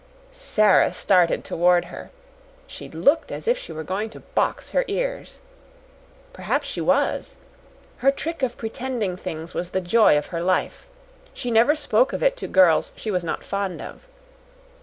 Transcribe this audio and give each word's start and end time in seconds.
Sara 0.31 0.91
started 0.91 1.43
toward 1.43 1.85
her. 1.85 2.09
She 2.65 2.89
looked 2.89 3.31
as 3.31 3.47
if 3.47 3.55
she 3.55 3.71
were 3.71 3.83
going 3.83 4.09
to 4.09 4.21
box 4.21 4.71
her 4.71 4.83
ears. 4.87 5.41
Perhaps 6.33 6.67
she 6.67 6.81
was. 6.81 7.37
Her 7.97 8.09
trick 8.09 8.41
of 8.41 8.57
pretending 8.57 9.15
things 9.15 9.53
was 9.53 9.69
the 9.69 9.79
joy 9.79 10.17
of 10.17 10.25
her 10.33 10.41
life. 10.41 10.89
She 11.35 11.51
never 11.51 11.75
spoke 11.75 12.13
of 12.13 12.23
it 12.23 12.35
to 12.37 12.47
girls 12.47 12.93
she 12.95 13.11
was 13.11 13.23
not 13.23 13.43
fond 13.43 13.79
of. 13.79 14.07